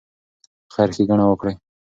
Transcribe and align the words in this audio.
خیر 0.73 0.89
ښېګڼه 0.95 1.25
وکړئ. 1.27 1.55